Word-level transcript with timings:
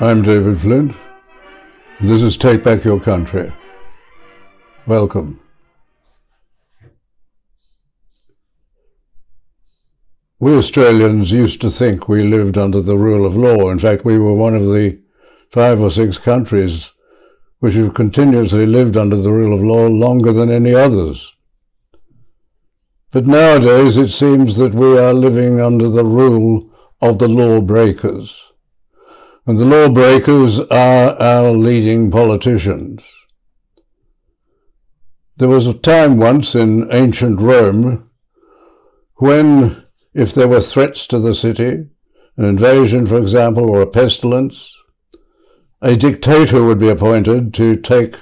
I'm 0.00 0.22
David 0.22 0.58
Flint. 0.58 0.96
This 2.00 2.20
is 2.20 2.36
Take 2.36 2.64
Back 2.64 2.82
Your 2.82 2.98
Country. 2.98 3.54
Welcome. 4.86 5.38
We 10.40 10.56
Australians 10.56 11.30
used 11.30 11.60
to 11.60 11.70
think 11.70 12.08
we 12.08 12.26
lived 12.26 12.58
under 12.58 12.80
the 12.80 12.98
rule 12.98 13.24
of 13.24 13.36
law. 13.36 13.70
In 13.70 13.78
fact, 13.78 14.04
we 14.04 14.18
were 14.18 14.34
one 14.34 14.56
of 14.56 14.62
the 14.62 15.00
five 15.52 15.80
or 15.80 15.92
six 15.92 16.18
countries 16.18 16.90
which 17.60 17.74
have 17.74 17.94
continuously 17.94 18.66
lived 18.66 18.96
under 18.96 19.16
the 19.16 19.30
rule 19.30 19.54
of 19.54 19.62
law 19.62 19.86
longer 19.86 20.32
than 20.32 20.50
any 20.50 20.74
others. 20.74 21.36
But 23.12 23.28
nowadays 23.28 23.96
it 23.96 24.08
seems 24.08 24.56
that 24.56 24.74
we 24.74 24.98
are 24.98 25.14
living 25.14 25.60
under 25.60 25.88
the 25.88 26.04
rule 26.04 26.68
of 27.00 27.20
the 27.20 27.28
lawbreakers. 27.28 28.53
And 29.46 29.58
the 29.58 29.66
lawbreakers 29.66 30.58
are 30.58 31.20
our 31.20 31.50
leading 31.50 32.10
politicians. 32.10 33.04
There 35.36 35.48
was 35.48 35.66
a 35.66 35.74
time 35.74 36.16
once 36.16 36.54
in 36.54 36.90
ancient 36.90 37.42
Rome 37.42 38.08
when, 39.16 39.84
if 40.14 40.32
there 40.32 40.48
were 40.48 40.60
threats 40.60 41.06
to 41.08 41.18
the 41.18 41.34
city, 41.34 41.86
an 42.36 42.44
invasion, 42.44 43.04
for 43.04 43.18
example, 43.18 43.68
or 43.68 43.82
a 43.82 43.86
pestilence, 43.86 44.74
a 45.82 45.94
dictator 45.94 46.64
would 46.64 46.78
be 46.78 46.88
appointed 46.88 47.52
to 47.54 47.76
take 47.76 48.16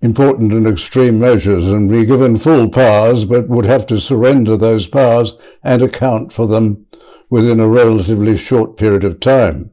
important 0.00 0.52
and 0.52 0.66
extreme 0.66 1.20
measures 1.20 1.68
and 1.68 1.88
be 1.88 2.04
given 2.04 2.36
full 2.36 2.68
powers, 2.68 3.24
but 3.24 3.48
would 3.48 3.66
have 3.66 3.86
to 3.86 4.00
surrender 4.00 4.56
those 4.56 4.88
powers 4.88 5.34
and 5.62 5.80
account 5.80 6.32
for 6.32 6.48
them 6.48 6.84
within 7.32 7.58
a 7.58 7.66
relatively 7.66 8.36
short 8.36 8.76
period 8.76 9.02
of 9.02 9.18
time. 9.18 9.72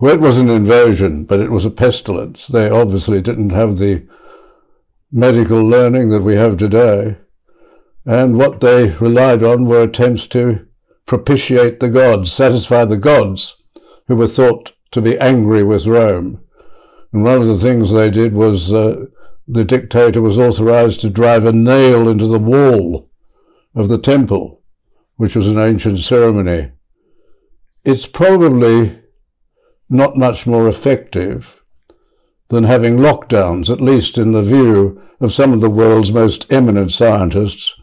Well, 0.00 0.12
it 0.12 0.20
was 0.20 0.36
an 0.36 0.50
invasion, 0.50 1.22
but 1.22 1.38
it 1.38 1.52
was 1.52 1.64
a 1.64 1.70
pestilence. 1.70 2.48
They 2.48 2.68
obviously 2.68 3.20
didn't 3.22 3.50
have 3.50 3.78
the 3.78 4.04
medical 5.12 5.62
learning 5.62 6.10
that 6.10 6.24
we 6.24 6.34
have 6.34 6.56
today. 6.56 7.18
And 8.04 8.36
what 8.36 8.58
they 8.58 8.96
relied 8.96 9.44
on 9.44 9.66
were 9.66 9.84
attempts 9.84 10.26
to 10.28 10.66
propitiate 11.06 11.78
the 11.78 11.88
gods, 11.88 12.32
satisfy 12.32 12.84
the 12.84 12.96
gods, 12.96 13.54
who 14.08 14.16
were 14.16 14.26
thought 14.26 14.72
to 14.90 15.00
be 15.00 15.16
angry 15.20 15.62
with 15.62 15.86
Rome. 15.86 16.40
And 17.12 17.22
one 17.22 17.42
of 17.42 17.46
the 17.46 17.54
things 17.54 17.92
they 17.92 18.10
did 18.10 18.32
was 18.32 18.74
uh, 18.74 19.06
the 19.46 19.64
dictator 19.64 20.20
was 20.20 20.36
authorized 20.36 20.98
to 21.02 21.10
drive 21.10 21.44
a 21.44 21.52
nail 21.52 22.08
into 22.08 22.26
the 22.26 22.40
wall 22.40 23.08
of 23.72 23.86
the 23.86 23.98
temple 23.98 24.64
which 25.16 25.36
was 25.36 25.48
an 25.48 25.58
ancient 25.58 25.98
ceremony. 25.98 26.70
It's 27.84 28.06
probably 28.06 28.98
not 29.88 30.16
much 30.16 30.46
more 30.46 30.68
effective 30.68 31.62
than 32.48 32.64
having 32.64 32.96
lockdowns, 32.96 33.70
at 33.70 33.80
least 33.80 34.18
in 34.18 34.32
the 34.32 34.42
view 34.42 35.02
of 35.20 35.32
some 35.32 35.52
of 35.52 35.60
the 35.60 35.70
world's 35.70 36.12
most 36.12 36.50
eminent 36.52 36.92
scientists 36.92 37.74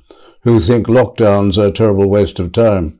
who 0.41 0.59
think 0.59 0.87
lockdowns 0.87 1.57
are 1.57 1.67
a 1.67 1.71
terrible 1.71 2.09
waste 2.09 2.39
of 2.39 2.51
time. 2.51 2.99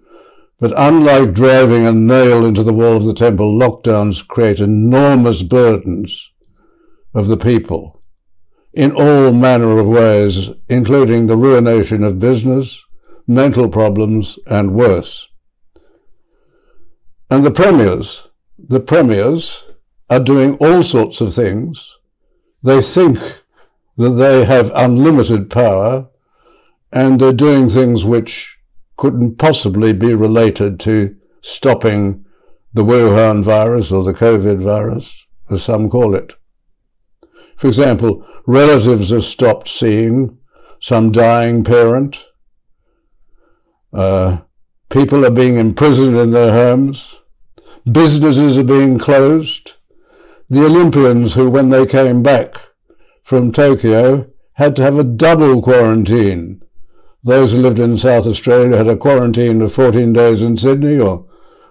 But 0.59 0.73
unlike 0.77 1.33
driving 1.33 1.85
a 1.85 1.91
nail 1.91 2.45
into 2.45 2.63
the 2.63 2.73
wall 2.73 2.95
of 2.95 3.05
the 3.05 3.13
temple, 3.13 3.57
lockdowns 3.57 4.25
create 4.25 4.59
enormous 4.59 5.43
burdens 5.43 6.31
of 7.13 7.27
the 7.27 7.37
people 7.37 8.01
in 8.73 8.91
all 8.91 9.31
manner 9.31 9.77
of 9.77 9.87
ways, 9.87 10.49
including 10.67 11.27
the 11.27 11.37
ruination 11.37 12.03
of 12.03 12.19
business, 12.19 12.83
mental 13.27 13.69
problems, 13.69 14.37
and 14.47 14.73
worse. 14.73 15.29
And 17.29 17.43
the 17.43 17.51
premiers, 17.51 18.29
the 18.57 18.79
premiers 18.79 19.65
are 20.09 20.19
doing 20.19 20.57
all 20.59 20.83
sorts 20.83 21.21
of 21.21 21.33
things. 21.33 21.97
They 22.61 22.81
think 22.81 23.17
that 23.97 24.09
they 24.11 24.45
have 24.45 24.71
unlimited 24.75 25.49
power 25.49 26.09
and 26.91 27.19
they're 27.19 27.33
doing 27.33 27.69
things 27.69 28.05
which 28.05 28.59
couldn't 28.97 29.37
possibly 29.37 29.93
be 29.93 30.13
related 30.13 30.79
to 30.81 31.15
stopping 31.41 32.25
the 32.73 32.83
Wuhan 32.83 33.43
virus 33.43 33.91
or 33.91 34.03
the 34.03 34.13
COVID 34.13 34.59
virus, 34.59 35.25
as 35.49 35.63
some 35.63 35.89
call 35.89 36.15
it. 36.15 36.33
For 37.55 37.67
example, 37.67 38.27
relatives 38.45 39.09
have 39.09 39.23
stopped 39.23 39.67
seeing 39.67 40.37
some 40.79 41.11
dying 41.11 41.63
parent 41.63 42.25
uh, 43.93 44.39
people 44.89 45.25
are 45.25 45.31
being 45.31 45.57
imprisoned 45.57 46.17
in 46.17 46.31
their 46.31 46.51
homes. 46.51 47.19
Businesses 47.89 48.57
are 48.57 48.63
being 48.63 48.97
closed. 48.97 49.75
The 50.49 50.65
Olympians 50.65 51.33
who, 51.33 51.49
when 51.49 51.69
they 51.69 51.85
came 51.85 52.23
back 52.23 52.55
from 53.23 53.51
Tokyo, 53.51 54.29
had 54.53 54.75
to 54.75 54.83
have 54.83 54.97
a 54.97 55.03
double 55.03 55.61
quarantine. 55.61 56.61
Those 57.23 57.51
who 57.51 57.59
lived 57.59 57.79
in 57.79 57.97
South 57.97 58.27
Australia 58.27 58.77
had 58.77 58.87
a 58.87 58.97
quarantine 58.97 59.61
of 59.61 59.73
14 59.73 60.13
days 60.13 60.41
in 60.41 60.57
Sydney 60.57 60.99
or 60.99 61.25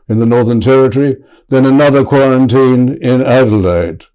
in 0.09 0.19
the 0.19 0.27
Northern 0.27 0.61
Territory, 0.61 1.17
then 1.49 1.65
another 1.65 2.05
quarantine 2.05 2.95
in 3.03 3.21
Adelaide. 3.23 4.07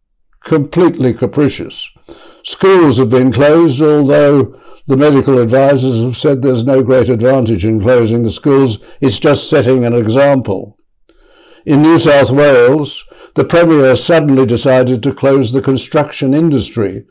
Completely 0.41 1.13
capricious. 1.13 1.91
Schools 2.44 2.97
have 2.97 3.09
been 3.09 3.31
closed, 3.31 3.81
although 3.81 4.59
the 4.88 4.96
medical 4.96 5.38
advisors 5.38 6.02
have 6.02 6.16
said 6.16 6.42
there's 6.42 6.64
no 6.64 6.81
great 6.81 7.09
advantage 7.09 7.66
in 7.66 7.81
closing 7.81 8.24
the 8.24 8.31
schools. 8.31 8.80
It's 9.02 9.20
just 9.20 9.50
setting 9.50 9.84
an 9.84 9.94
example. 9.94 10.78
In 11.66 11.81
New 11.81 12.00
South 12.00 12.31
Wales, 12.31 13.03
the 13.36 13.44
Premier 13.44 13.98
suddenly 13.98 14.46
decided 14.46 15.03
to 15.03 15.14
close 15.14 15.52
the 15.52 15.62
construction 15.62 16.34
industry, 16.34 17.06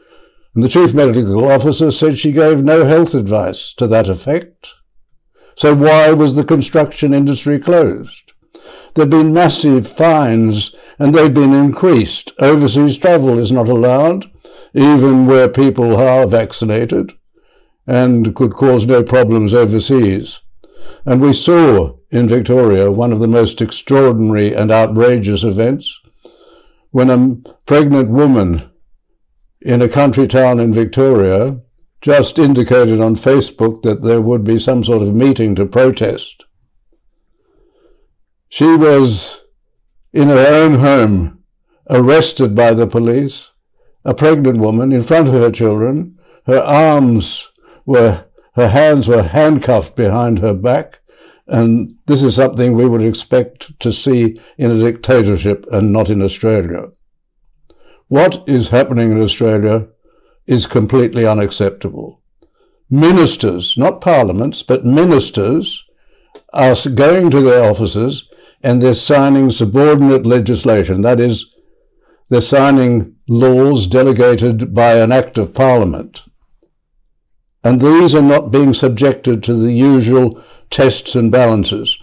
and 0.55 0.65
the 0.65 0.71
Chief 0.71 0.95
Medical 0.95 1.51
Officer 1.51 1.91
said 1.91 2.19
she 2.19 2.33
gave 2.33 2.65
no 2.65 2.87
health 2.87 3.13
advice 3.13 3.75
to 3.75 3.87
that 3.89 4.09
effect. 4.09 4.73
So 5.55 5.75
why 5.75 6.15
was 6.15 6.35
the 6.35 6.45
construction 6.45 7.13
industry 7.13 7.59
closed? 7.59 8.33
There 8.95 9.03
have 9.03 9.11
been 9.11 9.35
massive 9.35 9.87
fines 9.87 10.75
and 10.99 11.15
they've 11.15 11.33
been 11.33 11.53
increased. 11.53 12.33
Overseas 12.41 12.97
travel 12.97 13.39
is 13.39 13.53
not 13.53 13.69
allowed, 13.69 14.31
even 14.73 15.27
where 15.27 15.49
people 15.51 15.95
are 15.95 16.27
vaccinated 16.27 17.13
and 17.87 18.35
could 18.35 18.53
cause 18.53 18.87
no 18.87 19.03
problems 19.03 19.55
overseas. 19.55 20.41
And 21.05 21.21
we 21.21 21.33
saw 21.33 21.97
in 22.11 22.29
Victoria 22.29 22.91
one 22.91 23.13
of 23.13 23.21
the 23.21 23.29
most 23.29 23.61
extraordinary 23.61 24.55
and 24.55 24.71
outrageous 24.71 25.45
events 25.45 26.01
when 26.91 27.11
a 27.11 27.37
pregnant 27.67 28.09
woman 28.09 28.71
in 29.61 29.83
a 29.83 29.89
country 29.89 30.27
town 30.27 30.59
in 30.61 30.73
Victoria 30.73 31.61
just 32.01 32.39
indicated 32.39 33.01
on 33.01 33.15
Facebook 33.15 33.83
that 33.83 34.03
there 34.03 34.21
would 34.21 34.45
be 34.45 34.59
some 34.59 34.85
sort 34.85 35.03
of 35.03 35.15
meeting 35.15 35.55
to 35.55 35.67
protest. 35.67 36.45
She 38.49 38.77
was 38.77 39.43
in 40.13 40.29
her 40.29 40.47
own 40.47 40.75
home 40.77 41.43
arrested 41.91 42.55
by 42.55 42.75
the 42.75 42.87
police, 42.87 43.51
a 44.05 44.15
pregnant 44.15 44.59
woman 44.59 44.93
in 44.93 45.03
front 45.03 45.29
of 45.29 45.35
her 45.35 45.51
children, 45.51 46.19
her 46.47 46.61
arms 46.61 47.51
were 47.87 48.27
her 48.57 48.69
hands 48.69 49.07
were 49.07 49.23
handcuffed 49.23 49.97
behind 49.97 50.39
her 50.39 50.55
back, 50.55 51.01
and 51.47 51.95
this 52.07 52.23
is 52.23 52.35
something 52.35 52.73
we 52.73 52.89
would 52.89 53.03
expect 53.03 53.79
to 53.81 53.93
see 53.93 54.41
in 54.57 54.71
a 54.71 54.79
dictatorship 54.79 55.67
and 55.71 55.93
not 55.93 56.09
in 56.09 56.23
Australia. 56.23 56.89
What 58.09 58.43
is 58.47 58.71
happening 58.71 59.11
in 59.13 59.21
Australia 59.21 59.89
is 60.47 60.67
completely 60.67 61.27
unacceptable. 61.27 62.23
Ministers, 62.89 63.77
not 63.77 64.01
parliaments, 64.01 64.63
but 64.63 64.87
ministers, 64.87 65.85
are 66.53 66.77
going 66.95 67.31
to 67.31 67.41
their 67.43 67.69
offices 67.69 68.27
and 68.63 68.81
they're 68.81 68.95
signing 68.95 69.51
subordinate 69.51 70.25
legislation. 70.25 71.03
That 71.03 71.21
is, 71.21 71.55
they're 72.31 72.41
signing 72.41 73.17
laws 73.29 73.87
delegated 73.87 74.73
by 74.73 74.95
an 74.95 75.13
act 75.13 75.37
of 75.37 75.53
parliament 75.53 76.23
and 77.67 77.81
these 77.81 78.15
are 78.15 78.23
not 78.23 78.53
being 78.53 78.73
subjected 78.73 79.43
to 79.43 79.53
the 79.53 79.73
usual 79.73 80.41
tests 80.71 81.17
and 81.17 81.33
balances. 81.33 81.99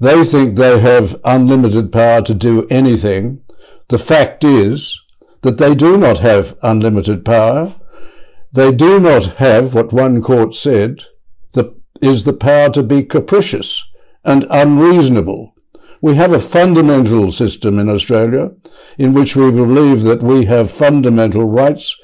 They 0.00 0.24
think 0.24 0.56
they 0.56 0.80
have 0.80 1.20
unlimited 1.24 1.92
power 1.92 2.20
to 2.22 2.34
do 2.34 2.66
anything. 2.68 3.40
The 3.90 3.98
fact 3.98 4.42
is 4.42 5.00
that 5.42 5.58
they 5.58 5.76
do 5.76 5.96
not 5.96 6.18
have 6.18 6.58
unlimited 6.64 7.24
power. 7.24 7.76
They 8.50 8.72
do 8.72 8.98
not 8.98 9.36
have 9.36 9.72
what 9.72 9.92
one 9.92 10.20
court 10.20 10.56
said 10.56 11.04
the, 11.52 11.76
is 12.02 12.24
the 12.24 12.32
power 12.32 12.68
to 12.70 12.82
be 12.82 13.04
capricious 13.04 13.86
and 14.24 14.46
unreasonable. 14.50 15.54
We 16.02 16.16
have 16.16 16.32
a 16.32 16.40
fundamental 16.40 17.30
system 17.30 17.78
in 17.78 17.88
Australia 17.88 18.50
in 18.98 19.12
which 19.12 19.36
we 19.36 19.52
believe 19.52 20.02
that 20.02 20.24
we 20.24 20.46
have 20.46 20.72
fundamental 20.72 21.44
rights 21.44 21.96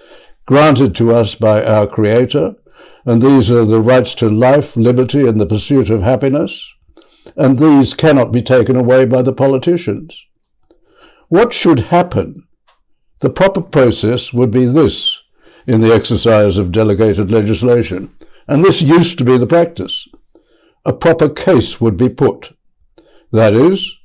granted 0.47 0.95
to 0.95 1.13
us 1.13 1.35
by 1.35 1.65
our 1.65 1.89
Creator 1.89 2.55
and 3.05 3.21
these 3.21 3.51
are 3.51 3.65
the 3.65 3.81
rights 3.81 4.15
to 4.17 4.29
life, 4.29 4.77
liberty, 4.77 5.27
and 5.27 5.41
the 5.41 5.47
pursuit 5.47 5.91
of 5.91 6.03
happiness. 6.03 6.75
and 7.37 7.59
these 7.59 7.95
cannot 7.95 8.33
be 8.33 8.43
taken 8.43 8.77
away 8.77 9.07
by 9.07 9.23
the 9.23 9.33
politicians. 9.33 10.27
What 11.29 11.53
should 11.53 11.81
happen? 11.81 12.47
The 13.21 13.31
proper 13.31 13.63
process 13.63 14.33
would 14.33 14.51
be 14.51 14.67
this 14.67 15.23
in 15.67 15.81
the 15.81 15.93
exercise 15.95 16.59
of 16.59 16.73
delegated 16.73 17.31
legislation, 17.33 18.15
and 18.47 18.63
this 18.63 18.83
used 18.83 19.19
to 19.19 19.25
be 19.25 19.39
the 19.39 19.47
practice. 19.47 20.07
A 20.85 20.93
proper 20.93 21.29
case 21.29 21.81
would 21.81 21.97
be 21.97 22.11
put. 22.11 22.55
That 23.33 23.55
is, 23.55 23.99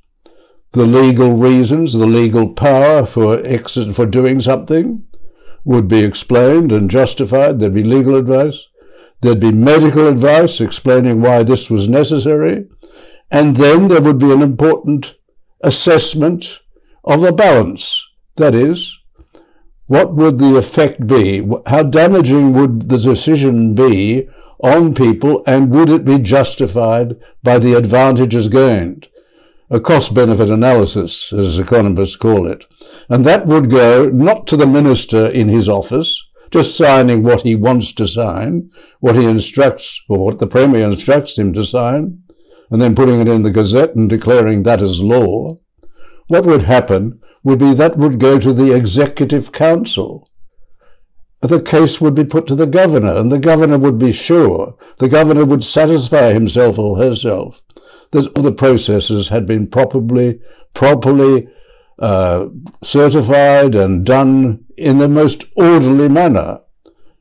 the 0.72 0.86
legal 0.86 1.34
reasons, 1.34 1.92
the 1.92 2.06
legal 2.06 2.54
power 2.54 3.04
for, 3.04 3.38
ex- 3.44 3.76
for 3.92 4.06
doing 4.06 4.40
something 4.40 5.04
would 5.64 5.88
be 5.88 6.02
explained 6.02 6.72
and 6.72 6.90
justified. 6.90 7.60
There'd 7.60 7.74
be 7.74 7.84
legal 7.84 8.16
advice. 8.16 8.66
There'd 9.20 9.40
be 9.40 9.52
medical 9.52 10.08
advice 10.08 10.60
explaining 10.60 11.20
why 11.20 11.42
this 11.42 11.68
was 11.68 11.88
necessary. 11.88 12.68
And 13.30 13.56
then 13.56 13.88
there 13.88 14.00
would 14.00 14.18
be 14.18 14.32
an 14.32 14.42
important 14.42 15.16
assessment 15.62 16.60
of 17.04 17.22
a 17.22 17.32
balance. 17.32 18.06
That 18.36 18.54
is, 18.54 18.98
what 19.86 20.14
would 20.14 20.38
the 20.38 20.56
effect 20.56 21.06
be? 21.06 21.46
How 21.66 21.82
damaging 21.82 22.54
would 22.54 22.88
the 22.88 22.98
decision 22.98 23.74
be 23.74 24.28
on 24.60 24.94
people 24.94 25.42
and 25.46 25.74
would 25.74 25.90
it 25.90 26.04
be 26.04 26.18
justified 26.18 27.16
by 27.42 27.58
the 27.58 27.74
advantages 27.74 28.48
gained? 28.48 29.08
A 29.68 29.80
cost 29.80 30.14
benefit 30.14 30.50
analysis, 30.50 31.32
as 31.32 31.58
economists 31.58 32.16
call 32.16 32.46
it. 32.46 32.66
And 33.08 33.24
that 33.24 33.46
would 33.46 33.70
go 33.70 34.08
not 34.10 34.46
to 34.48 34.56
the 34.56 34.66
minister 34.66 35.26
in 35.26 35.48
his 35.48 35.68
office, 35.68 36.24
just 36.50 36.76
signing 36.76 37.22
what 37.22 37.42
he 37.42 37.54
wants 37.54 37.92
to 37.92 38.06
sign, 38.06 38.70
what 39.00 39.14
he 39.14 39.24
instructs, 39.24 40.02
or 40.08 40.26
what 40.26 40.38
the 40.38 40.46
Premier 40.46 40.84
instructs 40.84 41.38
him 41.38 41.52
to 41.52 41.64
sign, 41.64 42.22
and 42.70 42.80
then 42.80 42.94
putting 42.94 43.20
it 43.20 43.28
in 43.28 43.42
the 43.42 43.50
Gazette 43.50 43.94
and 43.94 44.08
declaring 44.08 44.62
that 44.62 44.82
as 44.82 45.02
law. 45.02 45.56
What 46.28 46.46
would 46.46 46.62
happen 46.62 47.20
would 47.42 47.58
be 47.58 47.74
that 47.74 47.96
would 47.96 48.20
go 48.20 48.38
to 48.38 48.52
the 48.52 48.72
Executive 48.74 49.52
Council. 49.52 50.28
The 51.40 51.62
case 51.62 52.00
would 52.00 52.14
be 52.14 52.24
put 52.24 52.46
to 52.48 52.54
the 52.54 52.66
governor, 52.66 53.16
and 53.16 53.32
the 53.32 53.38
governor 53.38 53.78
would 53.78 53.98
be 53.98 54.12
sure, 54.12 54.76
the 54.98 55.08
governor 55.08 55.44
would 55.44 55.64
satisfy 55.64 56.32
himself 56.32 56.78
or 56.78 56.98
herself 56.98 57.62
that 58.10 58.34
the 58.34 58.52
processes 58.52 59.28
had 59.28 59.46
been 59.46 59.66
properly, 59.66 60.40
properly 60.74 61.48
uh, 61.98 62.46
certified 62.82 63.74
and 63.74 64.04
done 64.04 64.64
in 64.80 64.98
the 64.98 65.08
most 65.08 65.44
orderly 65.56 66.08
manner. 66.08 66.60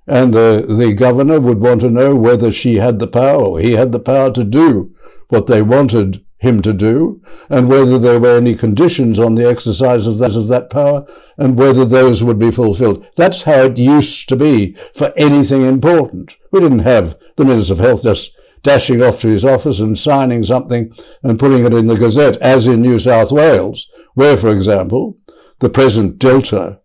And 0.08 0.34
the, 0.34 0.66
the 0.68 0.94
governor 0.94 1.40
would 1.40 1.60
want 1.60 1.82
to 1.82 1.90
know 1.90 2.16
whether 2.16 2.52
she 2.52 2.76
had 2.76 3.00
the 3.00 3.08
power 3.08 3.44
or 3.44 3.60
he 3.60 3.74
had 3.74 3.92
the 3.92 4.00
power 4.00 4.32
to 4.32 4.44
do 4.44 4.96
what 5.28 5.48
they 5.48 5.62
wanted 5.62 6.26
him 6.40 6.62
to 6.62 6.72
do, 6.72 7.22
and 7.50 7.68
whether 7.68 8.00
there 8.00 8.20
were 8.20 8.38
any 8.38 8.56
conditions 8.56 9.20
on 9.20 9.36
the 9.36 9.48
exercise 9.48 10.08
of 10.08 10.20
that, 10.20 10.38
of 10.38 10.48
that 10.48 10.70
power, 10.70 11.06
and 11.38 11.60
whether 11.60 11.84
those 11.84 12.24
would 12.24 12.40
be 12.40 12.50
fulfilled. 12.50 13.06
That's 13.18 13.42
how 13.42 13.64
it 13.64 13.78
used 13.78 14.30
to 14.30 14.38
be 14.38 14.74
for 14.96 15.12
anything 15.18 15.64
important. 15.64 16.38
We 16.54 16.62
didn't 16.62 16.80
have 16.80 17.20
the 17.36 17.44
Minister 17.44 17.74
of 17.74 17.80
Health 17.80 18.04
just 18.04 18.32
dashing 18.64 19.04
off 19.04 19.20
to 19.20 19.28
his 19.28 19.44
office 19.44 19.82
and 19.82 19.98
signing 19.98 20.46
something 20.46 20.94
and 21.24 21.38
putting 21.38 21.66
it 21.66 21.74
in 21.74 21.88
the 21.88 21.98
Gazette, 21.98 22.38
as 22.38 22.68
in 22.68 22.82
New 22.82 23.00
South 23.00 23.34
Wales, 23.34 23.90
where, 24.14 24.38
for 24.38 24.50
example, 24.50 25.18
the 25.60 25.70
present 25.70 26.18
Delta 26.20 26.80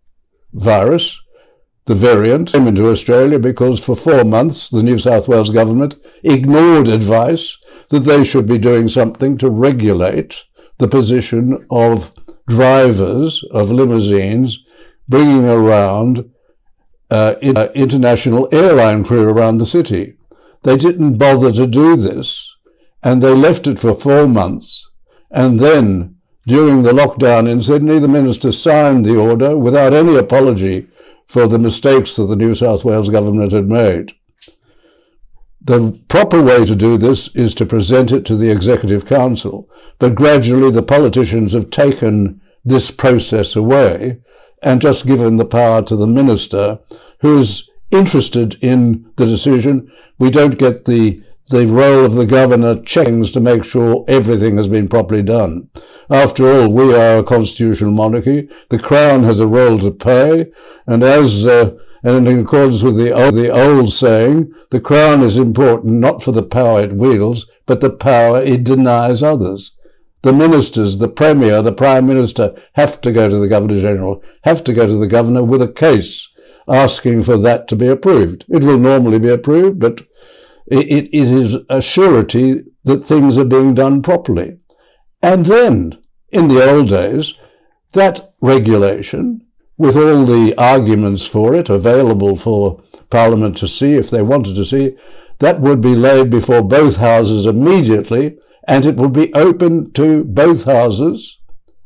virus, 0.55 1.21
the 1.85 1.93
variant, 1.93 2.53
came 2.53 2.67
into 2.67 2.89
Australia 2.89 3.37
because 3.37 3.83
for 3.83 3.95
four 3.95 4.23
months 4.23 4.69
the 4.69 4.81
New 4.81 4.97
South 4.97 5.27
Wales 5.27 5.51
government 5.51 5.95
ignored 6.23 6.87
advice 6.87 7.57
that 7.89 7.99
they 7.99 8.23
should 8.23 8.47
be 8.47 8.57
doing 8.57 8.87
something 8.87 9.37
to 9.37 9.49
regulate 9.49 10.45
the 10.77 10.87
position 10.87 11.65
of 11.69 12.11
drivers 12.47 13.43
of 13.51 13.71
limousines 13.71 14.63
bringing 15.07 15.45
around 15.47 16.29
uh, 17.11 17.35
international 17.75 18.49
airline 18.51 19.03
crew 19.03 19.29
around 19.29 19.59
the 19.59 19.65
city. 19.65 20.17
They 20.63 20.77
didn't 20.77 21.17
bother 21.17 21.51
to 21.51 21.67
do 21.67 21.95
this, 21.95 22.55
and 23.03 23.21
they 23.21 23.33
left 23.33 23.67
it 23.67 23.77
for 23.77 23.93
four 23.93 24.27
months. 24.27 24.89
And 25.29 25.59
then, 25.59 26.14
during 26.47 26.83
the 26.83 26.91
lockdown 26.91 27.49
in 27.49 27.61
Sydney, 27.61 27.99
the 27.99 28.07
minister 28.07 28.51
signed 28.51 29.05
the 29.05 29.17
order 29.17 29.57
without 29.57 29.93
any 29.93 30.15
apology 30.15 30.87
for 31.27 31.47
the 31.47 31.59
mistakes 31.59 32.15
that 32.15 32.25
the 32.25 32.35
New 32.35 32.53
South 32.53 32.85
Wales 32.85 33.09
government 33.09 33.51
had 33.51 33.69
made. 33.69 34.13
The 35.59 35.99
proper 36.07 36.43
way 36.43 36.63
to 36.65 36.75
do 36.75 36.97
this 36.97 37.29
is 37.35 37.55
to 37.55 37.65
present 37.65 38.11
it 38.11 38.23
to 38.25 38.35
the 38.35 38.51
Executive 38.51 39.05
Council, 39.05 39.67
but 39.97 40.13
gradually 40.13 40.69
the 40.69 40.83
politicians 40.83 41.53
have 41.53 41.71
taken 41.71 42.39
this 42.63 42.91
process 42.91 43.55
away 43.55 44.19
and 44.61 44.81
just 44.81 45.07
given 45.07 45.37
the 45.37 45.45
power 45.45 45.81
to 45.81 45.95
the 45.95 46.07
minister, 46.07 46.79
who's 47.21 47.69
interested 47.91 48.57
in 48.63 49.11
the 49.15 49.25
decision. 49.25 49.91
We 50.19 50.29
don't 50.29 50.57
get 50.59 50.85
the 50.85 51.23
the 51.47 51.67
role 51.67 52.03
of 52.03 52.13
the 52.13 52.25
governor 52.25 52.81
checks 52.81 53.31
to 53.31 53.39
make 53.39 53.63
sure 53.63 54.03
everything 54.07 54.57
has 54.57 54.67
been 54.67 54.87
properly 54.87 55.21
done. 55.21 55.69
After 56.09 56.47
all, 56.47 56.69
we 56.69 56.93
are 56.95 57.19
a 57.19 57.23
constitutional 57.23 57.91
monarchy. 57.91 58.49
The 58.69 58.79
Crown 58.79 59.23
has 59.23 59.39
a 59.39 59.47
role 59.47 59.79
to 59.79 59.91
play, 59.91 60.51
and 60.87 61.03
as 61.03 61.45
uh, 61.45 61.75
and 62.03 62.27
in 62.27 62.39
accordance 62.41 62.83
with 62.83 62.97
the 62.97 63.11
old, 63.11 63.33
the 63.33 63.49
old 63.49 63.91
saying, 63.91 64.53
the 64.69 64.79
Crown 64.79 65.23
is 65.23 65.37
important 65.37 65.95
not 65.95 66.21
for 66.21 66.31
the 66.31 66.43
power 66.43 66.81
it 66.81 66.93
wields, 66.93 67.47
but 67.65 67.81
the 67.81 67.89
power 67.89 68.39
it 68.41 68.63
denies 68.63 69.23
others. 69.23 69.75
The 70.21 70.31
ministers, 70.31 70.99
the 70.99 71.07
Premier, 71.07 71.63
the 71.63 71.71
Prime 71.71 72.05
Minister 72.05 72.55
have 72.73 73.01
to 73.01 73.11
go 73.11 73.27
to 73.27 73.37
the 73.37 73.47
Governor 73.47 73.81
General, 73.81 74.23
have 74.43 74.63
to 74.65 74.73
go 74.73 74.85
to 74.85 74.97
the 74.97 75.07
Governor 75.07 75.43
with 75.43 75.63
a 75.63 75.67
case 75.67 76.29
asking 76.67 77.23
for 77.23 77.37
that 77.37 77.67
to 77.67 77.75
be 77.75 77.87
approved. 77.87 78.45
It 78.49 78.63
will 78.63 78.79
normally 78.79 79.19
be 79.19 79.29
approved, 79.29 79.79
but 79.79 80.01
it, 80.67 81.13
it 81.13 81.13
is 81.13 81.57
a 81.69 81.81
surety 81.81 82.61
that 82.83 83.03
things 83.03 83.37
are 83.37 83.45
being 83.45 83.73
done 83.73 84.01
properly. 84.01 84.57
And 85.21 85.45
then, 85.45 85.97
in 86.31 86.47
the 86.47 86.67
old 86.69 86.89
days, 86.89 87.33
that 87.93 88.33
regulation, 88.41 89.45
with 89.77 89.95
all 89.95 90.25
the 90.25 90.53
arguments 90.57 91.25
for 91.25 91.53
it 91.55 91.69
available 91.69 92.35
for 92.35 92.81
Parliament 93.09 93.57
to 93.57 93.67
see 93.67 93.93
if 93.93 94.09
they 94.09 94.21
wanted 94.21 94.55
to 94.55 94.65
see, 94.65 94.95
that 95.39 95.59
would 95.59 95.81
be 95.81 95.95
laid 95.95 96.29
before 96.29 96.63
both 96.63 96.97
houses 96.97 97.45
immediately, 97.45 98.37
and 98.67 98.85
it 98.85 98.95
would 98.95 99.13
be 99.13 99.33
open 99.33 99.91
to 99.93 100.23
both 100.23 100.63
houses, 100.63 101.39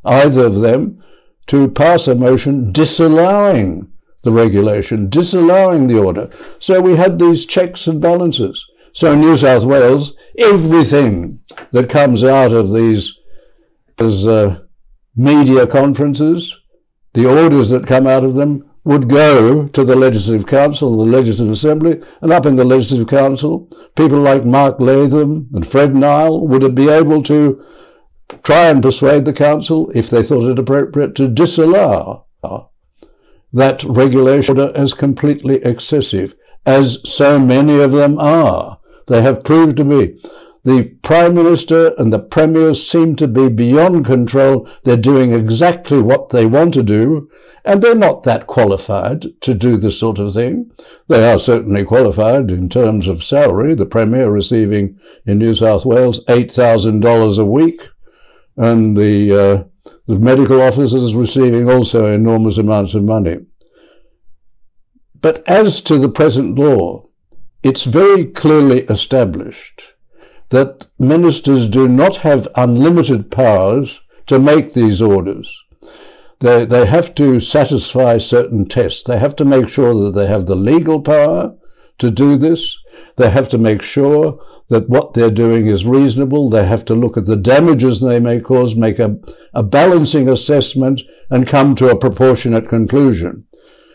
either 0.05 0.45
of 0.45 0.59
them, 0.59 1.03
to 1.47 1.67
pass 1.67 2.07
a 2.07 2.15
motion 2.15 2.71
disallowing 2.71 3.91
the 4.21 4.31
regulation, 4.31 5.09
disallowing 5.09 5.87
the 5.87 5.97
order. 5.97 6.29
So 6.59 6.81
we 6.81 6.95
had 6.95 7.17
these 7.17 7.45
checks 7.45 7.87
and 7.87 8.01
balances. 8.01 8.68
So 8.93 9.13
in 9.13 9.21
New 9.21 9.37
South 9.37 9.63
Wales, 9.63 10.15
everything 10.37 11.39
that 11.71 11.89
comes 11.89 12.23
out 12.23 12.53
of 12.53 12.73
these 12.73 13.15
uh, 13.99 14.59
media 15.15 15.67
conferences, 15.67 16.57
the 17.13 17.25
orders 17.25 17.69
that 17.69 17.87
come 17.87 18.07
out 18.07 18.23
of 18.23 18.35
them, 18.35 18.69
would 18.85 19.09
go 19.09 19.67
to 19.67 19.83
the 19.83 19.95
Legislative 19.95 20.47
Council, 20.47 20.97
the 20.97 21.03
Legislative 21.03 21.53
Assembly, 21.53 22.01
and 22.21 22.31
up 22.31 22.45
in 22.45 22.55
the 22.55 22.63
Legislative 22.63 23.07
Council, 23.07 23.69
people 23.95 24.19
like 24.19 24.45
Mark 24.45 24.79
Latham 24.79 25.49
and 25.53 25.67
Fred 25.67 25.95
Nile 25.95 26.47
would 26.47 26.73
be 26.73 26.89
able 26.89 27.21
to 27.23 27.63
try 28.41 28.67
and 28.69 28.81
persuade 28.81 29.25
the 29.25 29.33
Council, 29.33 29.91
if 29.93 30.09
they 30.09 30.23
thought 30.23 30.49
it 30.49 30.57
appropriate, 30.57 31.13
to 31.15 31.27
disallow 31.27 32.25
that 33.51 33.83
regulation 33.83 34.59
as 34.59 34.93
completely 34.93 35.55
excessive, 35.63 36.35
as 36.65 36.99
so 37.07 37.39
many 37.39 37.79
of 37.79 37.91
them 37.91 38.17
are. 38.17 38.78
They 39.09 39.23
have 39.23 39.43
proved 39.43 39.77
to 39.77 39.83
be. 39.83 40.21
The 40.63 40.95
Prime 41.01 41.33
Minister 41.33 41.93
and 41.97 42.13
the 42.13 42.19
Premier 42.19 42.75
seem 42.75 43.15
to 43.15 43.27
be 43.27 43.49
beyond 43.49 44.05
control. 44.05 44.69
They're 44.83 44.97
doing 44.97 45.33
exactly 45.33 45.99
what 45.99 46.29
they 46.29 46.45
want 46.45 46.75
to 46.75 46.83
do, 46.83 47.27
and 47.65 47.81
they're 47.81 47.95
not 47.95 48.23
that 48.23 48.45
qualified 48.45 49.25
to 49.41 49.53
do 49.55 49.77
this 49.77 49.99
sort 49.99 50.19
of 50.19 50.33
thing. 50.33 50.71
They 51.07 51.27
are 51.27 51.39
certainly 51.39 51.85
qualified 51.85 52.51
in 52.51 52.69
terms 52.69 53.07
of 53.07 53.23
salary. 53.23 53.73
The 53.73 53.87
Premier 53.87 54.29
receiving 54.29 54.99
in 55.25 55.39
New 55.39 55.55
South 55.55 55.85
Wales 55.85 56.23
$8,000 56.25 57.39
a 57.39 57.45
week, 57.45 57.81
and 58.55 58.95
the 58.95 59.33
uh, 59.33 59.91
the 60.05 60.19
medical 60.19 60.61
officers 60.61 61.15
receiving 61.15 61.69
also 61.69 62.05
enormous 62.05 62.59
amounts 62.59 62.93
of 62.93 63.03
money. 63.03 63.37
But 65.19 65.47
as 65.47 65.81
to 65.81 65.97
the 65.97 66.09
present 66.09 66.59
law, 66.59 67.08
it's 67.63 67.83
very 67.83 68.25
clearly 68.25 68.81
established 68.83 69.93
that 70.49 70.87
ministers 70.97 71.69
do 71.69 71.87
not 71.87 72.17
have 72.17 72.47
unlimited 72.55 73.31
powers 73.31 74.01
to 74.25 74.39
make 74.39 74.73
these 74.73 75.01
orders. 75.01 75.63
They, 76.39 76.65
they 76.65 76.85
have 76.85 77.13
to 77.15 77.39
satisfy 77.39 78.17
certain 78.17 78.65
tests. 78.65 79.03
They 79.03 79.19
have 79.19 79.35
to 79.37 79.45
make 79.45 79.67
sure 79.67 79.93
that 79.95 80.11
they 80.11 80.27
have 80.27 80.45
the 80.45 80.55
legal 80.55 81.01
power 81.01 81.55
to 81.97 82.09
do 82.09 82.37
this. 82.37 82.79
They 83.17 83.29
have 83.29 83.49
to 83.49 83.57
make 83.57 83.81
sure 83.81 84.39
that 84.69 84.87
what 84.87 85.13
they're 85.13 85.29
doing 85.29 85.67
is 85.67 85.85
reasonable. 85.85 86.49
They 86.49 86.65
have 86.65 86.85
to 86.85 86.95
look 86.95 87.17
at 87.17 87.25
the 87.25 87.35
damages 87.35 87.99
they 87.99 88.19
may 88.19 88.39
cause, 88.39 88.75
make 88.75 88.99
a, 88.99 89.17
a 89.53 89.63
balancing 89.63 90.29
assessment, 90.29 91.01
and 91.29 91.45
come 91.45 91.75
to 91.75 91.89
a 91.89 91.99
proportionate 91.99 92.69
conclusion. 92.69 93.45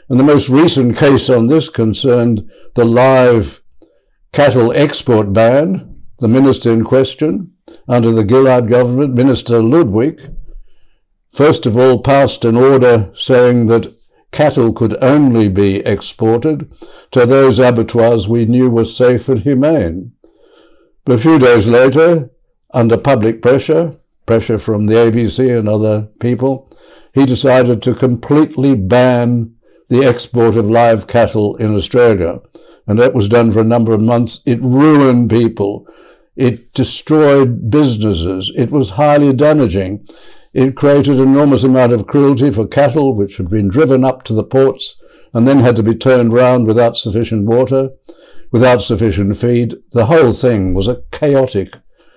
And 0.09 0.19
the 0.19 0.25
most 0.25 0.49
recent 0.49 0.97
case 0.97 1.31
on 1.31 1.47
this 1.47 1.69
concerned 1.69 2.51
the 2.75 2.85
live 2.85 3.63
cattle 4.33 4.73
export 4.73 5.33
ban. 5.33 5.91
The 6.19 6.29
minister 6.29 6.73
in 6.73 6.85
question, 6.85 7.53
under 7.89 8.11
the 8.11 8.27
Gillard 8.27 8.69
government, 8.69 9.15
Minister 9.15 9.61
Ludwig, 9.61 10.35
first 11.33 11.67
of 11.67 11.77
all 11.77 12.01
passed 12.01 12.45
an 12.45 12.57
order 12.57 13.11
saying 13.15 13.67
that 13.67 13.93
cattle 14.31 14.73
could 14.73 14.97
only 15.03 15.49
be 15.49 15.77
exported 15.81 16.73
to 17.13 17.27
those 17.27 17.59
abattoirs 17.59 18.29
we 18.29 18.45
knew 18.45 18.71
were 18.71 18.85
safe 18.85 19.29
and 19.29 19.41
humane. 19.41 20.13
But 21.05 21.15
a 21.15 21.19
few 21.19 21.39
days 21.39 21.69
later, 21.69 22.31
under 22.73 22.97
public 22.97 23.43
pressure, 23.43 23.97
pressure 24.27 24.59
from 24.59 24.87
the 24.87 24.95
ABC 24.95 25.57
and 25.57 25.69
other 25.69 26.09
people, 26.19 26.71
he 27.13 27.27
decided 27.27 27.83
to 27.83 27.95
completely 27.95 28.75
ban 28.75 29.54
the 29.89 30.05
export 30.05 30.57
of 30.57 30.71
live 30.71 31.07
cattle 31.07 31.57
in 31.57 31.75
Australia. 31.75 32.41
And 32.87 32.99
that 32.99 33.15
was 33.15 33.29
done 33.29 33.51
for 33.51 33.61
a 33.61 33.65
number 33.65 33.93
of 33.95 34.01
months. 34.01 34.43
It 34.45 34.61
ruined 34.61 35.31
people. 35.31 35.87
It 36.37 36.73
destroyed 36.75 37.71
businesses. 37.71 38.53
It 38.57 38.71
was 38.71 38.91
highly 38.91 39.33
damaging. 39.33 40.07
It 40.53 40.77
created 40.77 41.17
an 41.17 41.29
enormous 41.29 41.65
amount 41.65 41.93
of 41.93 42.07
cruelty 42.07 42.51
for 42.51 42.67
cattle, 42.67 43.15
which 43.15 43.39
had 43.39 43.49
been 43.49 43.69
driven 43.69 44.05
up 44.05 44.23
to 44.25 44.35
the 44.35 44.45
ports 44.45 44.97
and 45.33 45.49
then 45.49 45.61
had 45.61 45.77
to 45.77 45.83
be 45.83 45.95
turned 45.95 46.33
round 46.33 46.67
without 46.67 46.97
sufficient 46.97 47.47
water, 47.47 47.91
without 48.53 48.83
sufficient 48.83 49.37
feed. 49.37 49.75
The 49.93 50.07
whole 50.07 50.33
thing 50.33 50.75
was 50.75 50.87
a 50.87 51.03
chaotic 51.11 51.75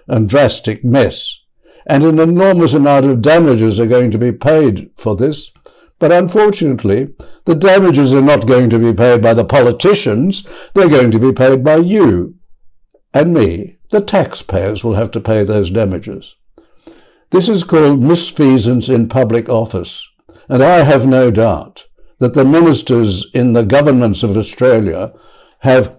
and 0.07 0.29
drastic 0.29 0.83
mess. 0.83 1.39
And 1.87 2.03
an 2.03 2.19
enormous 2.19 2.73
amount 2.73 3.05
of 3.05 3.21
damages 3.21 3.79
are 3.79 3.87
going 3.87 4.11
to 4.11 4.17
be 4.17 4.31
paid 4.31 4.91
for 4.95 5.15
this. 5.15 5.51
But 5.99 6.11
unfortunately, 6.11 7.13
the 7.45 7.55
damages 7.55 8.13
are 8.13 8.21
not 8.21 8.45
going 8.45 8.69
to 8.69 8.79
be 8.79 8.93
paid 8.93 9.21
by 9.21 9.33
the 9.33 9.45
politicians. 9.45 10.45
They're 10.73 10.89
going 10.89 11.11
to 11.11 11.19
be 11.19 11.33
paid 11.33 11.63
by 11.63 11.77
you 11.77 12.35
and 13.13 13.33
me. 13.33 13.77
The 13.89 14.01
taxpayers 14.01 14.83
will 14.83 14.95
have 14.95 15.11
to 15.11 15.19
pay 15.19 15.43
those 15.43 15.71
damages. 15.71 16.35
This 17.31 17.49
is 17.49 17.63
called 17.63 18.03
misfeasance 18.03 18.93
in 18.93 19.09
public 19.09 19.49
office, 19.49 20.07
and 20.47 20.63
I 20.63 20.83
have 20.83 21.05
no 21.05 21.31
doubt 21.31 21.87
that 22.19 22.33
the 22.33 22.45
ministers 22.45 23.29
in 23.33 23.53
the 23.53 23.65
governments 23.65 24.23
of 24.23 24.37
Australia 24.37 25.13
have, 25.59 25.95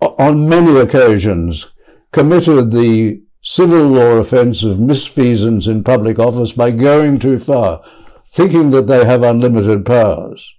on 0.00 0.48
many 0.48 0.76
occasions, 0.78 1.72
committed 2.12 2.70
the 2.70 3.22
civil 3.42 3.88
law 3.88 4.16
offence 4.18 4.62
of 4.62 4.78
misfeasance 4.78 5.68
in 5.68 5.82
public 5.84 6.18
office 6.18 6.52
by 6.52 6.70
going 6.70 7.18
too 7.18 7.38
far, 7.38 7.82
thinking 8.28 8.70
that 8.70 8.86
they 8.86 9.04
have 9.04 9.22
unlimited 9.22 9.84
powers. 9.86 10.54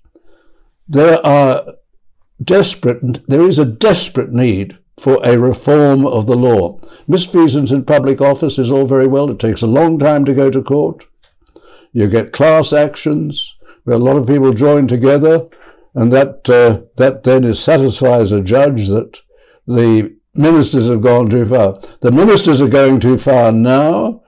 There 0.88 1.26
are 1.26 1.76
desperate, 2.44 3.28
there 3.28 3.42
is 3.42 3.60
a 3.60 3.66
desperate 3.66 4.32
need 4.32 4.78
for 4.98 5.20
a 5.24 5.38
reform 5.38 6.06
of 6.06 6.28
the 6.28 6.36
law. 6.36 6.80
Misfeasance 7.08 7.72
in 7.72 7.86
public 7.86 8.22
office 8.22 8.58
is 8.58 8.72
all 8.72 8.86
very 8.86 9.08
well. 9.08 9.30
It 9.30 9.40
takes 9.40 9.62
a 9.62 9.68
long 9.68 9.98
time 10.00 10.26
to 10.26 10.34
go 10.34 10.50
to 10.50 10.62
court. 10.62 11.06
You 11.94 12.08
get 12.08 12.34
class 12.34 12.74
actions 12.74 13.56
where 13.84 13.96
a 13.96 14.00
lot 14.00 14.18
of 14.18 14.28
people 14.28 14.54
join 14.54 14.88
together, 14.88 15.48
and 15.96 16.12
that 16.12 16.48
uh, 16.50 16.82
that 16.98 17.24
then 17.24 17.44
is 17.44 17.60
satisfies 17.60 18.32
a 18.32 18.42
judge 18.42 18.88
that 18.88 19.22
the 19.66 20.16
ministers 20.36 20.88
have 20.88 21.02
gone 21.02 21.30
too 21.30 21.46
far. 21.46 21.76
The 22.02 22.12
ministers 22.12 22.62
are 22.62 22.70
going 22.70 23.00
too 23.00 23.18
far 23.18 23.52
now. 23.52 24.22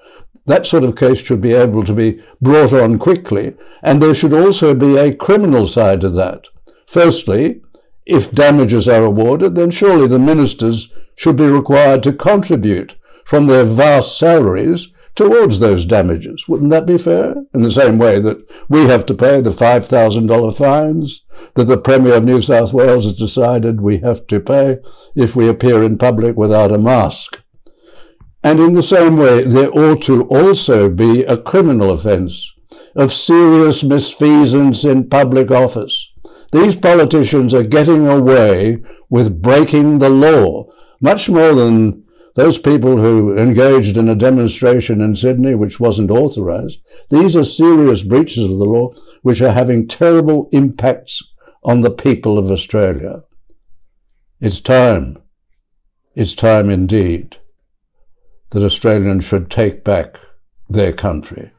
That 0.46 0.66
sort 0.66 0.84
of 0.84 0.96
case 0.96 1.24
should 1.24 1.42
be 1.42 1.54
able 1.54 1.84
to 1.84 1.94
be 1.94 2.22
brought 2.42 2.74
on 2.74 2.98
quickly, 2.98 3.54
and 3.84 4.02
there 4.02 4.16
should 4.16 4.34
also 4.34 4.74
be 4.74 4.98
a 4.98 5.14
criminal 5.14 5.68
side 5.68 6.02
to 6.02 6.10
that. 6.10 6.48
Firstly, 6.88 7.62
if 8.06 8.32
damages 8.32 8.88
are 8.88 9.04
awarded, 9.04 9.56
then 9.56 9.72
surely 9.72 10.08
the 10.08 10.20
ministers 10.20 10.94
should 11.16 11.38
be 11.38 11.48
required 11.48 12.04
to 12.04 12.14
contribute 12.14 12.96
from 13.24 13.46
their 13.46 13.64
vast 13.64 14.18
salaries 14.18 14.92
towards 15.14 15.60
those 15.60 15.86
damages. 15.86 16.48
Wouldn't 16.48 16.72
that 16.72 16.86
be 16.86 16.98
fair? 16.98 17.36
In 17.54 17.62
the 17.62 17.72
same 17.72 17.98
way 17.98 18.20
that 18.20 18.50
we 18.70 18.86
have 18.88 19.06
to 19.08 19.14
pay 19.14 19.42
the 19.42 19.50
$5,000 19.50 20.58
fines 20.58 21.24
that 21.56 21.66
the 21.66 21.78
Premier 21.78 22.16
of 22.16 22.26
New 22.26 22.42
South 22.42 22.74
Wales 22.74 23.04
has 23.04 23.18
decided 23.18 23.82
we 23.82 23.98
have 24.00 24.26
to 24.28 24.40
pay 24.40 24.80
if 25.16 25.36
we 25.36 25.48
appear 25.48 25.84
in 25.84 25.98
public 25.98 26.36
without 26.38 26.72
a 26.72 26.78
mask. 26.78 27.41
And 28.44 28.60
in 28.60 28.74
the 28.74 28.82
same 28.82 29.18
way, 29.18 29.44
there 29.44 29.72
ought 29.72 30.02
to 30.04 30.24
also 30.24 30.90
be 30.90 31.24
a 31.24 31.38
criminal 31.38 31.92
offence 31.92 32.54
of 32.96 33.14
serious 33.14 33.84
misfeasance 33.84 34.90
in 34.90 35.10
public 35.10 35.52
office. 35.52 36.12
These 36.52 36.76
politicians 36.76 37.54
are 37.54 37.64
getting 37.64 38.08
away 38.08 38.84
with 39.10 39.42
breaking 39.42 40.00
the 40.00 40.10
law 40.10 40.66
much 41.00 41.30
more 41.30 41.54
than 41.54 42.04
those 42.36 42.58
people 42.58 42.98
who 42.98 43.38
engaged 43.38 43.98
in 43.98 44.08
a 44.08 44.16
demonstration 44.16 45.02
in 45.02 45.16
Sydney 45.16 45.56
which 45.56 45.80
wasn't 45.80 46.12
authorized. 46.12 46.80
These 47.10 47.36
are 47.36 47.44
serious 47.44 48.04
breaches 48.04 48.46
of 48.46 48.58
the 48.58 48.66
law 48.66 48.94
which 49.22 49.42
are 49.42 49.52
having 49.52 49.88
terrible 49.88 50.50
impacts 50.52 51.22
on 51.64 51.82
the 51.82 51.92
people 51.92 52.38
of 52.38 52.52
Australia. 52.52 53.22
It's 54.40 54.62
time, 54.62 55.18
it's 56.16 56.34
time 56.34 56.70
indeed, 56.70 57.38
that 58.52 58.64
Australians 58.64 59.26
should 59.26 59.50
take 59.50 59.84
back 59.84 60.18
their 60.70 60.94
country. 60.94 61.52